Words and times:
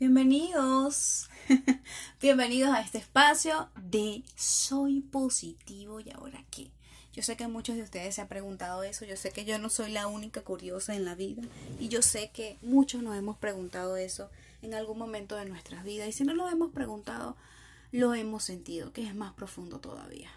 Bienvenidos, 0.00 1.30
bienvenidos 2.20 2.74
a 2.74 2.80
este 2.80 2.98
espacio 2.98 3.68
de 3.76 4.24
Soy 4.34 5.02
positivo. 5.02 6.00
Y 6.00 6.10
ahora 6.10 6.44
qué. 6.50 6.72
Yo 7.12 7.22
sé 7.22 7.36
que 7.36 7.46
muchos 7.46 7.76
de 7.76 7.82
ustedes 7.82 8.16
se 8.16 8.20
han 8.20 8.26
preguntado 8.26 8.82
eso, 8.82 9.04
yo 9.04 9.16
sé 9.16 9.30
que 9.30 9.44
yo 9.44 9.56
no 9.60 9.70
soy 9.70 9.92
la 9.92 10.08
única 10.08 10.40
curiosa 10.40 10.96
en 10.96 11.04
la 11.04 11.14
vida. 11.14 11.44
Y 11.78 11.90
yo 11.90 12.02
sé 12.02 12.32
que 12.32 12.58
muchos 12.60 13.04
nos 13.04 13.16
hemos 13.16 13.36
preguntado 13.36 13.96
eso 13.96 14.30
en 14.62 14.74
algún 14.74 14.98
momento 14.98 15.36
de 15.36 15.44
nuestras 15.44 15.84
vidas. 15.84 16.08
Y 16.08 16.12
si 16.12 16.24
no 16.24 16.34
lo 16.34 16.48
hemos 16.48 16.72
preguntado, 16.72 17.36
lo 17.92 18.14
hemos 18.14 18.42
sentido, 18.42 18.92
que 18.92 19.06
es 19.06 19.14
más 19.14 19.32
profundo 19.34 19.78
todavía. 19.78 20.28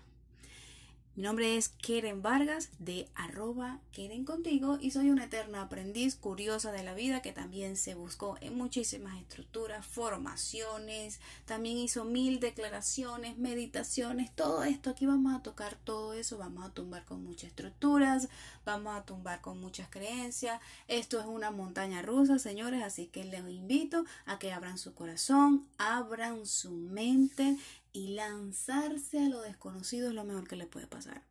Mi 1.18 1.24
nombre 1.24 1.58
es 1.58 1.70
Keren 1.70 2.22
Vargas 2.22 2.70
de 2.78 3.10
arroba 3.16 3.80
Keren 3.92 4.24
contigo 4.24 4.78
y 4.80 4.92
soy 4.92 5.10
una 5.10 5.24
eterna 5.24 5.64
aprendiz 5.64 6.16
curiosa 6.16 6.72
de 6.72 6.84
la 6.84 6.94
vida 6.94 7.24
que 7.24 7.32
también 7.32 7.76
se 7.76 7.96
buscó 7.96 8.38
en 8.40 8.56
muchísimas 8.56 9.20
estructuras, 9.20 9.84
formaciones, 9.84 11.20
también 11.46 11.80
hizo 11.80 12.06
mil 12.06 12.40
declaraciones, 12.40 13.40
meditaciones, 13.40 14.32
todo 14.36 14.64
esto. 14.64 14.92
Aquí 14.92 15.08
vamos 15.08 15.34
a 15.34 15.42
tocar 15.42 15.76
todo 15.84 16.14
eso, 16.14 16.38
vamos 16.38 16.64
a 16.64 16.70
tumbar 16.70 17.04
con 17.04 17.24
muchas 17.24 17.50
estructuras, 17.50 18.30
vamos 18.64 18.96
a 18.96 19.04
tumbar 19.04 19.42
con 19.42 19.60
muchas 19.60 19.90
creencias. 19.90 20.62
Esto 20.88 21.20
es 21.20 21.26
una 21.26 21.50
montaña 21.50 22.04
rusa, 22.04 22.38
señores, 22.38 22.84
así 22.84 23.08
que 23.08 23.24
les 23.24 23.42
invito 23.50 24.06
a 24.28 24.38
que 24.38 24.54
abran 24.54 24.78
su 24.78 24.94
corazón, 24.94 25.66
abran 25.80 26.46
su 26.46 26.70
mente 26.70 27.58
y 27.94 28.10
lanzarse 28.10 29.20
a 29.20 29.30
lo 29.30 29.42
desconocido 29.42 30.10
es 30.10 30.16
lo 30.16 30.24
mejor 30.24 30.48
que 30.48 30.56
le 30.56 30.68
puede 30.68 30.88
pasar. 30.88 31.24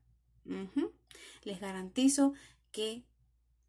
Les 1.42 1.60
garantizo 1.60 2.34
que 2.73 3.05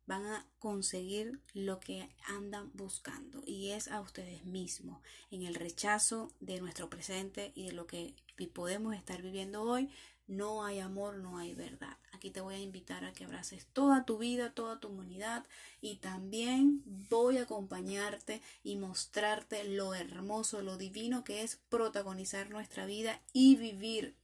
van 0.06 0.26
a 0.26 0.46
conseguir 0.60 1.42
lo 1.54 1.80
que 1.80 2.10
andan 2.28 2.72
buscando 2.74 3.44
y 3.46 3.72
es 3.72 3.90
a 3.90 4.00
ustedes 4.00 4.46
mismos 4.46 5.02
en 5.32 5.44
el 5.44 5.56
rechazo 5.56 6.32
de 6.40 6.60
nuestro 6.62 6.90
presente 6.90 7.52
y 7.56 7.66
de 7.66 7.74
lo 7.74 7.88
que 7.88 8.16
podemos 8.54 8.96
estar 8.96 9.22
viviendo 9.22 9.64
hoy 9.64 9.90
no 10.28 10.66
hay 10.66 10.80
amor, 10.80 11.18
no 11.18 11.38
hay 11.38 11.54
verdad. 11.56 11.98
Aquí 12.12 12.32
te 12.32 12.42
voy 12.42 12.56
a 12.56 12.60
invitar 12.60 13.06
a 13.06 13.14
que 13.14 13.24
abraces 13.24 13.66
toda 13.68 14.06
tu 14.06 14.18
vida, 14.18 14.54
toda 14.54 14.80
tu 14.80 14.90
humanidad 14.90 15.46
y 15.82 15.96
también 15.96 16.84
voy 17.10 17.38
a 17.38 17.44
acompañarte 17.44 18.42
y 18.64 18.76
mostrarte 18.76 19.64
lo 19.64 19.94
hermoso, 19.94 20.62
lo 20.62 20.78
divino 20.78 21.24
que 21.24 21.44
es 21.44 21.56
protagonizar 21.70 22.50
nuestra 22.50 22.86
vida 22.86 23.22
y 23.34 23.56
vivir 23.56 24.16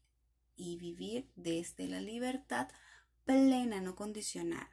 y 0.56 0.78
vivir 0.78 1.28
desde 1.36 1.88
la 1.88 2.02
libertad 2.02 2.68
plena, 3.26 3.80
no 3.80 3.96
condicional. 3.96 4.68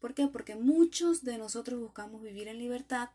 ¿Por 0.00 0.14
qué? 0.14 0.26
Porque 0.26 0.56
muchos 0.56 1.24
de 1.24 1.38
nosotros 1.38 1.80
buscamos 1.80 2.22
vivir 2.22 2.48
en 2.48 2.58
libertad 2.58 3.10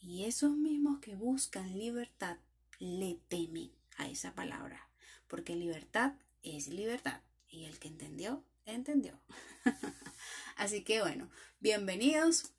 y 0.00 0.24
esos 0.24 0.56
mismos 0.56 1.00
que 1.00 1.16
buscan 1.16 1.78
libertad 1.78 2.36
le 2.78 3.18
temen 3.28 3.72
a 3.96 4.06
esa 4.08 4.34
palabra, 4.34 4.88
porque 5.26 5.56
libertad 5.56 6.12
es 6.54 6.68
libertad. 6.68 7.20
Y 7.48 7.64
el 7.64 7.78
que 7.78 7.88
entendió, 7.88 8.44
entendió. 8.64 9.18
Así 10.56 10.84
que 10.84 11.00
bueno, 11.00 11.28
bienvenidos. 11.60 12.52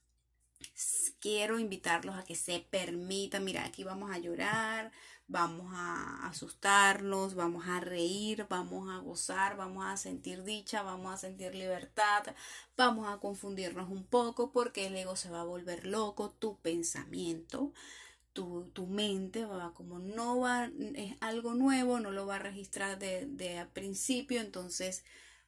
Quiero 1.20 1.60
invitarlos 1.60 2.16
a 2.16 2.24
que 2.24 2.36
se 2.36 2.60
permitan, 2.60 3.44
mira, 3.44 3.66
aquí 3.66 3.84
vamos 3.84 4.12
a 4.12 4.18
llorar, 4.18 4.92
vamos 5.28 5.72
a 5.74 6.28
asustarnos, 6.28 7.36
vamos 7.36 7.68
a 7.68 7.80
reír, 7.80 8.46
vamos 8.50 8.90
a 8.90 9.00
gozar, 9.00 9.56
vamos 9.56 9.86
a 9.86 9.98
sentir 9.98 10.44
dicha, 10.44 10.82
vamos 10.84 11.14
a 11.14 11.18
sentir 11.18 11.54
libertad, 11.54 12.24
vamos 12.76 13.08
a 13.08 13.20
confundirnos 13.20 13.90
un 13.90 14.06
poco 14.06 14.52
porque 14.52 14.88
el 14.88 14.96
ego 14.96 15.16
se 15.16 15.30
va 15.30 15.42
a 15.42 15.46
volver 15.46 15.86
loco, 15.86 16.32
tu 16.32 16.60
pensamiento 16.60 17.74
tu, 18.74 18.88
mente, 18.88 19.46
va, 19.46 19.74
como 19.74 20.00
no 20.00 20.40
va, 20.40 20.70
es 20.96 21.16
algo 21.22 21.54
nuevo, 21.54 22.00
no 22.00 22.12
lo 22.12 22.28
va 22.28 22.36
a 22.36 22.40
registrar 22.40 23.00
de, 23.00 23.26
de 23.26 23.66
principio, 23.74 24.42
entonces 24.42 25.04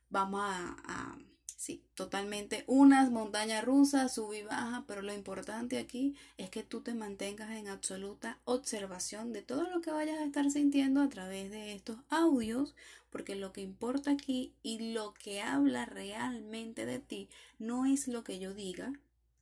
vamos 0.09 0.41
a, 0.44 0.75
a, 0.86 1.18
sí, 1.56 1.84
totalmente 1.94 2.63
unas 2.68 3.12
montañas 3.12 3.63
rusas, 3.63 4.16
sub 4.16 4.34
y 4.34 4.44
baja, 4.44 4.86
pero 4.88 5.02
lo 5.02 5.13
importante 5.13 5.78
aquí 5.78 6.16
es 6.38 6.50
que 6.50 6.63
tú 6.63 6.81
te 6.81 6.96
mantengas 6.96 7.52
en 7.52 7.68
absoluta 7.68 8.40
observación 8.46 9.34
de 9.34 9.44
todo 9.44 9.69
lo 9.69 9.81
que 9.81 9.92
vayas 9.92 10.18
a 10.19 10.25
estar 10.25 10.50
sintiendo 10.50 11.02
a 11.02 11.09
través 11.09 11.52
de 11.52 11.74
estos 11.74 11.97
audios, 12.09 12.75
porque 13.12 13.36
lo 13.36 13.53
que 13.53 13.62
importa 13.62 14.12
aquí 14.12 14.53
y 14.63 14.94
lo 14.94 15.13
que 15.13 15.42
habla 15.42 15.86
realmente 15.86 16.86
de 16.86 17.00
ti 17.00 17.30
no 17.59 17.86
es 17.86 18.08
lo 18.08 18.24
que 18.24 18.40
yo 18.40 18.53
diga, 18.53 18.94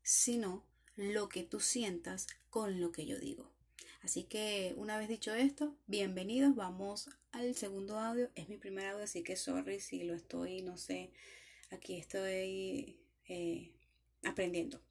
sino 0.03 0.63
lo 0.97 1.29
que 1.29 1.43
tú 1.43 1.59
sientas 1.59 2.27
con 2.49 2.81
lo 2.81 2.91
que 2.91 3.05
yo 3.05 3.19
digo. 3.19 3.53
Así 4.01 4.23
que 4.23 4.73
una 4.77 4.97
vez 4.97 5.07
dicho 5.07 5.33
esto, 5.33 5.77
bienvenidos, 5.85 6.55
vamos 6.55 7.09
al 7.31 7.55
segundo 7.55 7.99
audio. 7.99 8.31
Es 8.35 8.49
mi 8.49 8.57
primer 8.57 8.87
audio, 8.87 9.03
así 9.03 9.23
que 9.23 9.35
sorry 9.35 9.79
si 9.79 10.03
lo 10.03 10.15
estoy, 10.15 10.63
no 10.63 10.75
sé, 10.77 11.11
aquí 11.69 11.97
estoy 11.97 12.99
eh, 13.27 13.71
aprendiendo. 14.23 14.81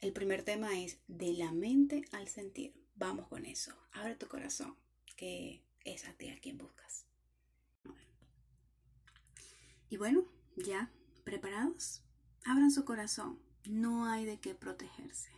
El 0.00 0.12
primer 0.12 0.44
tema 0.44 0.80
es 0.80 0.98
de 1.08 1.32
la 1.32 1.50
mente 1.50 2.04
al 2.12 2.28
sentir. 2.28 2.72
Vamos 2.94 3.26
con 3.26 3.44
eso. 3.44 3.76
Abre 3.92 4.14
tu 4.14 4.28
corazón, 4.28 4.76
que 5.16 5.64
es 5.84 6.06
a 6.06 6.12
ti 6.12 6.28
a 6.30 6.38
quien 6.38 6.56
buscas. 6.56 7.04
Y 9.88 9.96
bueno, 9.96 10.24
ya 10.56 10.92
preparados. 11.24 12.02
Abran 12.44 12.70
su 12.70 12.84
corazón 12.84 13.49
no 13.64 14.06
hay 14.06 14.24
de 14.24 14.38
qué 14.38 14.54
protegerse. 14.54 15.30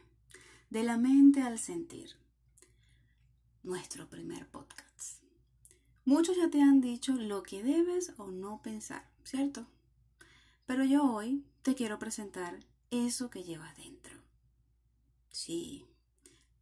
De 0.70 0.82
la 0.82 0.96
mente 0.96 1.42
al 1.42 1.58
sentir. 1.58 2.16
Nuestro 3.62 4.08
primer 4.08 4.48
podcast. 4.48 5.22
Muchos 6.04 6.36
ya 6.36 6.50
te 6.50 6.60
han 6.60 6.80
dicho 6.80 7.12
lo 7.12 7.42
que 7.42 7.62
debes 7.62 8.12
o 8.18 8.28
no 8.28 8.60
pensar, 8.62 9.08
¿cierto? 9.24 9.66
Pero 10.66 10.84
yo 10.84 11.04
hoy 11.04 11.44
te 11.62 11.74
quiero 11.74 11.98
presentar 11.98 12.58
eso 12.90 13.30
que 13.30 13.44
llevas 13.44 13.76
dentro. 13.76 14.18
Sí, 15.30 15.86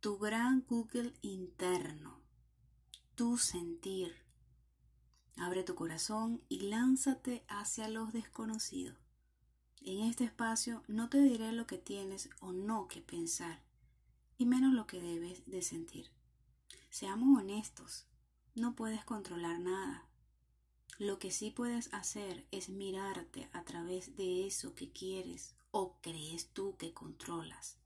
tu 0.01 0.19
gran 0.19 0.65
Google 0.69 1.13
interno, 1.23 2.21
tu 3.15 3.39
sentir. 3.39 4.15
Abre 5.37 5.63
tu 5.63 5.75
corazón 5.75 6.43
y 6.49 6.61
lánzate 6.69 7.45
hacia 7.49 7.89
los 7.89 8.13
desconocidos. 8.13 8.97
En 9.83 10.01
este 10.01 10.25
espacio 10.25 10.83
no 10.89 11.09
te 11.09 11.23
diré 11.23 11.53
lo 11.53 11.67
que 11.67 11.79
tienes 11.79 12.29
o 12.41 12.53
no 12.53 12.87
que 12.87 13.01
pensar, 13.01 13.63
y 14.37 14.45
menos 14.45 14.75
lo 14.75 14.87
que 14.87 15.01
debes 15.01 15.47
de 15.47 15.63
sentir. 15.63 16.11
Seamos 16.91 17.39
honestos, 17.39 18.07
no 18.55 18.77
puedes 18.77 19.05
controlar 19.07 19.59
nada. 19.59 20.07
Lo 20.99 21.19
que 21.19 21.31
sí 21.31 21.51
puedes 21.51 21.93
hacer 21.95 22.47
es 22.51 22.69
mirarte 22.69 23.49
a 23.55 23.65
través 23.65 24.17
de 24.17 24.47
eso 24.47 24.75
que 24.75 24.93
quieres 24.93 25.55
o 25.71 25.97
crees 26.03 26.49
tú 26.49 26.77
que 26.77 26.93
controlas. 26.93 27.79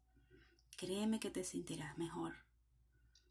Créeme 0.76 1.20
que 1.20 1.30
te 1.30 1.44
sentirás 1.44 1.96
mejor. 1.96 2.34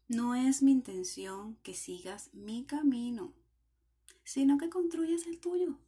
No 0.08 0.34
es 0.34 0.62
mi 0.62 0.72
intención 0.72 1.56
que 1.62 1.74
sigas 1.74 2.32
mi 2.32 2.64
camino, 2.64 3.34
sino 4.22 4.56
que 4.56 4.70
construyas 4.70 5.26
el 5.26 5.38
tuyo 5.38 5.78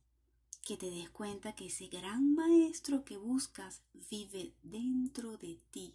que 0.66 0.76
te 0.76 0.90
des 0.90 1.08
cuenta 1.10 1.54
que 1.54 1.66
ese 1.66 1.86
gran 1.86 2.34
maestro 2.34 3.04
que 3.04 3.16
buscas 3.16 3.82
vive 4.10 4.52
dentro 4.64 5.36
de 5.36 5.60
ti 5.70 5.94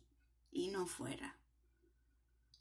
y 0.49 0.69
no 0.69 0.87
fuera. 0.87 1.35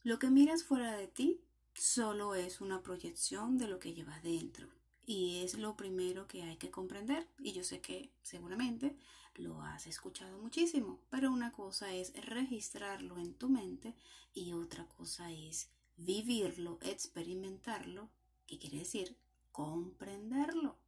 Lo 0.03 0.19
que 0.19 0.29
miras 0.29 0.65
fuera 0.65 0.97
de 0.97 1.07
ti 1.07 1.41
solo 1.73 2.35
es 2.35 2.61
una 2.61 2.83
proyección 2.83 3.59
de 3.59 3.69
lo 3.69 3.79
que 3.79 3.95
llevas 3.95 4.25
dentro 4.25 4.67
y 5.07 5.45
es 5.45 5.55
lo 5.55 5.77
primero 5.77 6.27
que 6.27 6.43
hay 6.43 6.57
que 6.57 6.73
comprender 6.73 7.29
y 7.39 7.53
yo 7.53 7.63
sé 7.63 7.81
que 7.81 8.11
seguramente 8.23 8.97
lo 9.37 9.63
has 9.63 9.87
escuchado 9.87 10.37
muchísimo, 10.39 10.99
pero 11.11 11.31
una 11.31 11.53
cosa 11.53 11.95
es 11.95 12.13
registrarlo 12.27 13.21
en 13.21 13.35
tu 13.35 13.49
mente 13.49 13.95
y 14.35 14.53
otra 14.53 14.85
cosa 14.89 15.31
es 15.31 15.71
vivirlo, 15.97 16.81
experimentarlo, 16.83 18.11
que 18.49 18.59
quiere 18.59 18.79
decir 18.79 19.17
comprenderlo. 19.53 20.80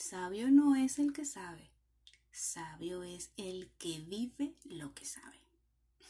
Sabio 0.00 0.50
no 0.50 0.76
es 0.76 0.98
el 0.98 1.12
que 1.12 1.26
sabe, 1.26 1.70
sabio 2.32 3.02
es 3.02 3.30
el 3.36 3.70
que 3.78 4.00
vive 4.00 4.54
lo 4.64 4.94
que 4.94 5.04
sabe. 5.04 5.38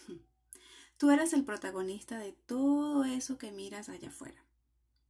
Tú 0.96 1.10
eres 1.10 1.32
el 1.32 1.44
protagonista 1.44 2.16
de 2.16 2.30
todo 2.30 3.02
eso 3.02 3.36
que 3.36 3.50
miras 3.50 3.88
allá 3.88 4.08
afuera, 4.08 4.44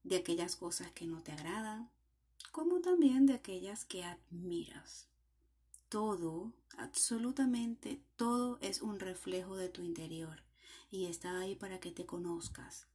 de 0.02 0.16
aquellas 0.16 0.56
cosas 0.56 0.90
que 0.92 1.04
no 1.04 1.22
te 1.22 1.30
agradan, 1.30 1.90
como 2.52 2.80
también 2.80 3.26
de 3.26 3.34
aquellas 3.34 3.84
que 3.84 4.02
admiras. 4.02 5.08
Todo, 5.90 6.54
absolutamente 6.78 8.00
todo 8.16 8.58
es 8.62 8.80
un 8.80 8.98
reflejo 8.98 9.56
de 9.56 9.68
tu 9.68 9.82
interior 9.82 10.42
y 10.90 11.04
está 11.04 11.38
ahí 11.38 11.54
para 11.54 11.80
que 11.80 11.92
te 11.92 12.06
conozcas. 12.06 12.86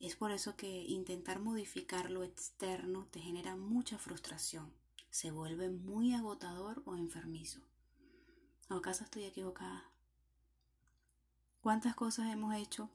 Es 0.00 0.16
por 0.16 0.32
eso 0.32 0.54
que 0.54 0.84
intentar 0.84 1.40
modificar 1.40 2.10
lo 2.10 2.24
externo 2.24 3.08
te 3.10 3.20
genera 3.20 3.56
mucha 3.56 3.96
frustración 3.96 4.70
se 5.10 5.30
vuelve 5.30 5.70
muy 5.70 6.14
agotador 6.14 6.82
o 6.86 6.96
enfermizo. 6.96 7.60
¿O 8.70 8.74
acaso 8.74 9.04
estoy 9.04 9.24
equivocada? 9.24 9.90
¿Cuántas 11.60 11.94
cosas 11.94 12.32
hemos 12.32 12.54
hecho 12.54 12.90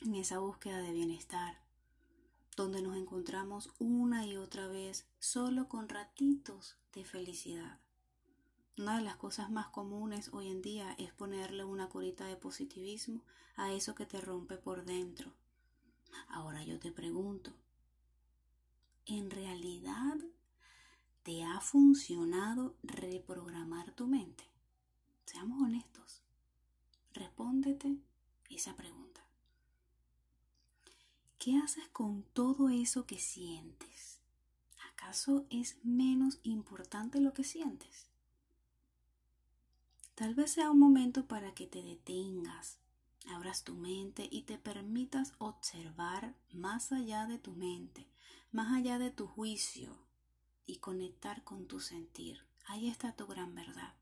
en 0.00 0.14
esa 0.14 0.38
búsqueda 0.38 0.78
de 0.78 0.92
bienestar? 0.92 1.60
Donde 2.56 2.82
nos 2.82 2.96
encontramos 2.96 3.70
una 3.78 4.26
y 4.26 4.36
otra 4.36 4.68
vez 4.68 5.06
solo 5.18 5.68
con 5.68 5.88
ratitos 5.88 6.76
de 6.92 7.04
felicidad. 7.04 7.80
Una 8.78 8.98
de 8.98 9.04
las 9.04 9.16
cosas 9.16 9.50
más 9.50 9.68
comunes 9.68 10.30
hoy 10.32 10.48
en 10.48 10.62
día 10.62 10.94
es 10.98 11.12
ponerle 11.12 11.64
una 11.64 11.88
curita 11.88 12.26
de 12.26 12.36
positivismo 12.36 13.24
a 13.56 13.72
eso 13.72 13.94
que 13.94 14.06
te 14.06 14.20
rompe 14.20 14.56
por 14.56 14.84
dentro. 14.84 15.32
Ahora 16.28 16.62
yo 16.64 16.78
te 16.78 16.92
pregunto, 16.92 17.52
¿en 19.06 19.30
realidad 19.30 20.16
te 21.22 21.44
ha 21.44 21.60
funcionado 21.60 22.76
reprogramar 22.82 23.92
tu 23.92 24.06
mente? 24.06 24.44
Seamos 25.24 25.60
honestos. 25.60 26.22
Respóndete 27.12 27.98
esa 28.48 28.76
pregunta. 28.76 29.20
¿Qué 31.38 31.56
haces 31.56 31.88
con 31.88 32.22
todo 32.32 32.68
eso 32.68 33.06
que 33.06 33.18
sientes? 33.18 34.18
¿Acaso 34.92 35.46
es 35.50 35.78
menos 35.84 36.40
importante 36.42 37.20
lo 37.20 37.32
que 37.32 37.44
sientes? 37.44 38.08
Tal 40.14 40.34
vez 40.34 40.52
sea 40.52 40.70
un 40.70 40.80
momento 40.80 41.26
para 41.26 41.54
que 41.54 41.66
te 41.66 41.82
detengas, 41.82 42.78
abras 43.28 43.62
tu 43.62 43.74
mente 43.74 44.28
y 44.30 44.42
te 44.42 44.58
permitas 44.58 45.34
observar 45.38 46.34
más 46.52 46.90
allá 46.90 47.26
de 47.26 47.38
tu 47.38 47.52
mente, 47.52 48.08
más 48.50 48.72
allá 48.72 48.98
de 48.98 49.10
tu 49.10 49.26
juicio 49.28 50.07
y 50.68 50.76
conectar 50.76 51.42
con 51.42 51.66
tu 51.66 51.80
sentir. 51.80 52.40
Ahí 52.66 52.88
está 52.88 53.16
tu 53.16 53.26
gran 53.26 53.54
verdad. 53.54 53.94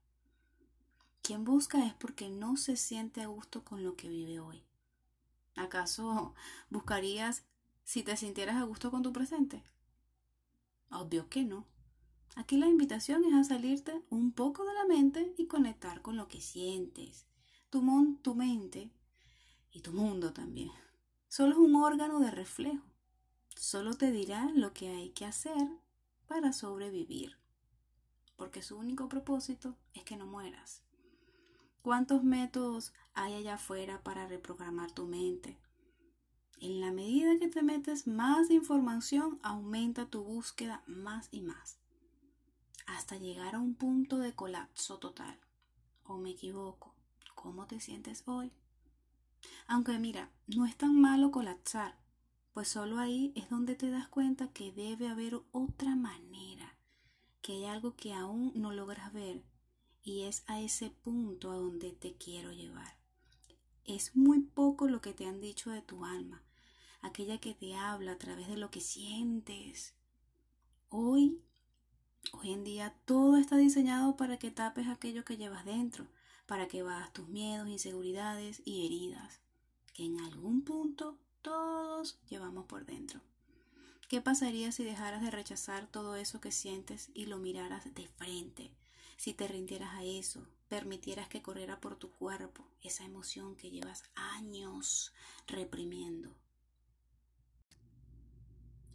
Quien 1.22 1.44
busca 1.44 1.86
es 1.86 1.94
porque 1.94 2.28
no 2.28 2.56
se 2.56 2.76
siente 2.76 3.22
a 3.22 3.28
gusto 3.28 3.64
con 3.64 3.84
lo 3.84 3.96
que 3.96 4.08
vive 4.08 4.40
hoy. 4.40 4.62
¿Acaso 5.54 6.34
buscarías 6.70 7.44
si 7.84 8.02
te 8.02 8.16
sintieras 8.16 8.56
a 8.56 8.64
gusto 8.64 8.90
con 8.90 9.02
tu 9.02 9.12
presente? 9.12 9.62
Obvio 10.90 11.28
que 11.30 11.44
no. 11.44 11.64
Aquí 12.34 12.58
la 12.58 12.66
invitación 12.66 13.24
es 13.24 13.32
a 13.32 13.44
salirte 13.44 14.02
un 14.10 14.32
poco 14.32 14.64
de 14.64 14.74
la 14.74 14.84
mente 14.86 15.34
y 15.38 15.46
conectar 15.46 16.02
con 16.02 16.16
lo 16.16 16.26
que 16.28 16.40
sientes. 16.40 17.26
Tu, 17.70 18.18
tu 18.22 18.34
mente 18.34 18.90
y 19.70 19.80
tu 19.80 19.92
mundo 19.92 20.32
también. 20.32 20.72
Solo 21.28 21.52
es 21.52 21.58
un 21.58 21.76
órgano 21.76 22.18
de 22.18 22.32
reflejo. 22.32 22.84
Solo 23.54 23.94
te 23.94 24.10
dirá 24.10 24.50
lo 24.54 24.74
que 24.74 24.88
hay 24.88 25.10
que 25.10 25.24
hacer 25.24 25.85
para 26.26 26.52
sobrevivir. 26.52 27.36
Porque 28.36 28.62
su 28.62 28.76
único 28.76 29.08
propósito 29.08 29.76
es 29.94 30.04
que 30.04 30.16
no 30.16 30.26
mueras. 30.26 30.82
¿Cuántos 31.82 32.24
métodos 32.24 32.92
hay 33.14 33.34
allá 33.34 33.54
afuera 33.54 34.02
para 34.02 34.26
reprogramar 34.26 34.92
tu 34.92 35.06
mente? 35.06 35.58
En 36.60 36.80
la 36.80 36.90
medida 36.90 37.38
que 37.38 37.48
te 37.48 37.62
metes 37.62 38.06
más 38.06 38.50
información, 38.50 39.38
aumenta 39.42 40.06
tu 40.06 40.24
búsqueda 40.24 40.82
más 40.86 41.28
y 41.30 41.42
más 41.42 41.78
hasta 42.86 43.16
llegar 43.16 43.54
a 43.54 43.60
un 43.60 43.74
punto 43.74 44.18
de 44.18 44.34
colapso 44.34 44.98
total. 44.98 45.38
¿O 46.04 46.16
me 46.16 46.30
equivoco? 46.30 46.94
¿Cómo 47.34 47.66
te 47.66 47.80
sientes 47.80 48.22
hoy? 48.26 48.52
Aunque 49.66 49.98
mira, 49.98 50.30
no 50.46 50.66
es 50.66 50.76
tan 50.76 51.00
malo 51.00 51.30
colapsar, 51.30 51.98
pues 52.56 52.68
solo 52.68 52.98
ahí 52.98 53.34
es 53.36 53.50
donde 53.50 53.74
te 53.74 53.90
das 53.90 54.08
cuenta 54.08 54.48
que 54.48 54.72
debe 54.72 55.08
haber 55.08 55.42
otra 55.52 55.94
manera, 55.94 56.78
que 57.42 57.52
hay 57.52 57.64
algo 57.66 57.96
que 57.96 58.14
aún 58.14 58.50
no 58.54 58.72
logras 58.72 59.12
ver 59.12 59.44
y 60.02 60.22
es 60.22 60.42
a 60.46 60.62
ese 60.62 60.88
punto 60.88 61.50
a 61.50 61.56
donde 61.56 61.92
te 61.92 62.14
quiero 62.14 62.52
llevar. 62.52 62.96
Es 63.84 64.16
muy 64.16 64.40
poco 64.40 64.88
lo 64.88 65.02
que 65.02 65.12
te 65.12 65.26
han 65.26 65.42
dicho 65.42 65.68
de 65.68 65.82
tu 65.82 66.06
alma, 66.06 66.42
aquella 67.02 67.36
que 67.40 67.52
te 67.52 67.74
habla 67.74 68.12
a 68.12 68.18
través 68.18 68.48
de 68.48 68.56
lo 68.56 68.70
que 68.70 68.80
sientes. 68.80 69.94
Hoy 70.88 71.42
Hoy 72.32 72.52
en 72.52 72.64
día 72.64 72.96
todo 73.04 73.36
está 73.36 73.58
diseñado 73.58 74.16
para 74.16 74.38
que 74.38 74.50
tapes 74.50 74.88
aquello 74.88 75.26
que 75.26 75.36
llevas 75.36 75.66
dentro, 75.66 76.06
para 76.46 76.68
que 76.68 76.82
bajas 76.82 77.12
tus 77.12 77.28
miedos, 77.28 77.68
inseguridades 77.68 78.62
y 78.64 78.86
heridas, 78.86 79.42
que 79.92 80.06
en 80.06 80.20
algún 80.20 80.62
punto 80.62 81.18
todos 81.46 82.18
llevamos 82.28 82.66
por 82.66 82.86
dentro. 82.86 83.20
¿Qué 84.08 84.20
pasaría 84.20 84.72
si 84.72 84.82
dejaras 84.82 85.22
de 85.22 85.30
rechazar 85.30 85.86
todo 85.86 86.16
eso 86.16 86.40
que 86.40 86.50
sientes 86.50 87.08
y 87.14 87.26
lo 87.26 87.38
miraras 87.38 87.94
de 87.94 88.08
frente? 88.08 88.74
Si 89.16 89.32
te 89.32 89.46
rindieras 89.46 89.94
a 89.94 90.02
eso, 90.02 90.44
permitieras 90.68 91.28
que 91.28 91.42
corriera 91.42 91.80
por 91.80 91.94
tu 91.94 92.10
cuerpo 92.10 92.66
esa 92.82 93.04
emoción 93.04 93.54
que 93.54 93.70
llevas 93.70 94.02
años 94.16 95.12
reprimiendo. 95.46 96.34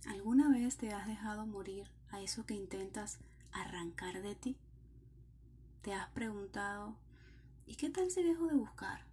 ¿Alguna 0.08 0.50
vez 0.50 0.76
te 0.76 0.92
has 0.92 1.08
dejado 1.08 1.46
morir 1.46 1.90
a 2.10 2.20
eso 2.20 2.46
que 2.46 2.54
intentas 2.54 3.20
arrancar 3.54 4.22
de 4.22 4.36
ti? 4.36 4.58
¿Te 5.84 5.94
has 5.94 6.10
preguntado, 6.10 6.98
¿y 7.66 7.76
qué 7.76 7.90
tal 7.90 8.12
si 8.12 8.24
dejo 8.24 8.48
de 8.48 8.56
buscar? 8.56 9.06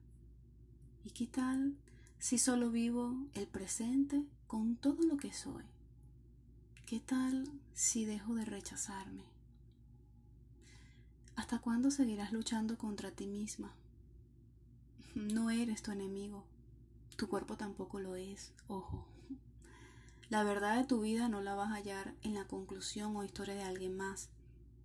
¿Y 1.05 1.13
qué 1.13 1.29
tal 1.29 1.77
si 2.19 2.37
solo 2.37 2.71
vivo 2.71 3.15
el 3.35 3.47
presente 3.47 4.25
con 4.49 4.77
todo 4.77 5.03
lo 5.05 5.17
que 5.17 5.33
soy? 5.33 5.65
¿Qué 6.85 6.99
tal 6.99 7.49
si 7.75 8.05
dejo 8.05 8.35
de 8.35 8.45
rechazarme? 8.45 9.25
¿Hasta 11.37 11.61
cuándo 11.61 11.91
seguirás 11.93 12.33
luchando 12.33 12.77
contra 12.77 13.13
ti 13.13 13.29
misma? 13.29 13.73
No 15.15 15.51
eres 15.51 15.83
tu 15.83 15.93
enemigo, 15.93 16.45
tu 17.17 17.29
cuerpo 17.29 17.57
tampoco 17.57 18.01
lo 18.01 18.17
es, 18.17 18.53
ojo. 18.67 19.07
La 20.29 20.43
verdad 20.43 20.77
de 20.77 20.85
tu 20.85 21.01
vida 21.01 21.29
no 21.29 21.41
la 21.41 21.55
vas 21.55 21.71
a 21.71 21.77
hallar 21.77 22.15
en 22.23 22.35
la 22.35 22.47
conclusión 22.47 23.17
o 23.17 23.25
historia 23.25 23.55
de 23.55 23.63
alguien 23.63 23.97
más. 23.97 24.29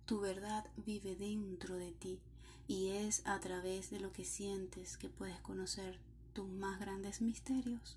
Tu 0.06 0.20
verdad 0.20 0.70
vive 0.76 1.16
dentro 1.16 1.74
de 1.74 1.90
ti 1.90 2.20
y 2.68 2.90
es 2.90 3.26
a 3.26 3.40
través 3.40 3.90
de 3.90 3.98
lo 3.98 4.12
que 4.12 4.24
sientes 4.24 4.96
que 4.96 5.08
puedes 5.08 5.40
conocer 5.40 5.98
tus 6.34 6.46
más 6.48 6.78
grandes 6.78 7.22
misterios, 7.22 7.96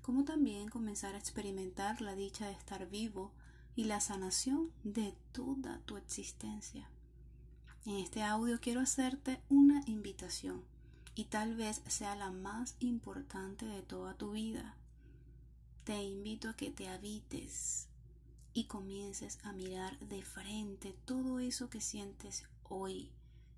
como 0.00 0.24
también 0.24 0.68
comenzar 0.68 1.14
a 1.14 1.18
experimentar 1.18 2.00
la 2.00 2.14
dicha 2.14 2.46
de 2.46 2.52
estar 2.52 2.88
vivo 2.88 3.32
y 3.74 3.84
la 3.84 4.00
sanación 4.00 4.70
de 4.84 5.14
toda 5.32 5.80
tu 5.80 5.98
existencia. 5.98 6.88
En 7.84 7.96
este 7.96 8.22
audio 8.22 8.58
quiero 8.60 8.80
hacerte 8.80 9.42
una 9.50 9.82
invitación 9.86 10.64
y 11.14 11.24
tal 11.24 11.54
vez 11.56 11.82
sea 11.86 12.16
la 12.16 12.30
más 12.30 12.76
importante 12.80 13.66
de 13.66 13.82
toda 13.82 14.14
tu 14.14 14.30
vida 14.30 14.76
te 15.86 16.02
invito 16.02 16.48
a 16.48 16.56
que 16.56 16.72
te 16.72 16.88
habites 16.88 17.86
y 18.52 18.64
comiences 18.64 19.38
a 19.44 19.52
mirar 19.52 19.96
de 20.00 20.20
frente 20.20 20.96
todo 21.04 21.38
eso 21.38 21.70
que 21.70 21.80
sientes 21.80 22.44
hoy, 22.64 23.12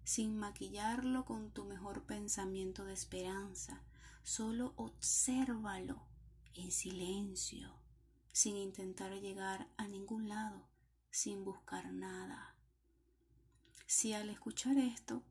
sin 0.05 0.37
maquillarlo 0.39 1.25
con 1.25 1.51
tu 1.51 1.65
mejor 1.65 2.03
pensamiento 2.03 2.85
de 2.85 2.93
esperanza. 2.93 3.81
Solo 4.29 4.75
obsérvalo 4.77 6.03
en 6.53 6.71
silencio, 6.71 7.73
sin 8.31 8.59
intentar 8.59 9.11
llegar 9.11 9.71
a 9.79 9.89
ningún 9.89 10.29
lado, 10.29 10.69
sin 11.11 11.47
buscar 11.47 11.91
nada. 11.95 12.55
Si 13.87 14.13
al 14.13 14.29
escuchar 14.29 14.77
esto 14.77 15.23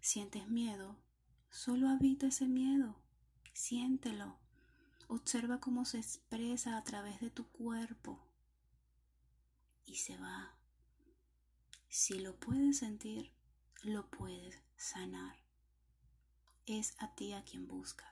sientes 0.00 0.48
miedo, 0.48 0.96
solo 1.50 1.90
habita 1.90 2.28
ese 2.28 2.46
miedo, 2.46 2.96
siéntelo 3.52 4.38
Observa 5.08 5.60
cómo 5.60 5.84
se 5.84 5.98
expresa 5.98 6.78
a 6.78 6.84
través 6.84 7.20
de 7.20 7.28
tu 7.28 7.46
cuerpo 7.48 8.18
y 9.84 9.96
se 9.96 10.16
va. 10.16 10.54
Si 11.90 12.20
lo 12.20 12.36
puedes 12.36 12.78
sentir, 12.78 13.32
lo 13.82 14.08
puedes 14.08 14.62
sanar. 14.78 15.36
Es 16.64 16.94
a 17.02 17.14
ti 17.16 17.32
a 17.32 17.42
quien 17.42 17.66
buscas. 17.66 18.09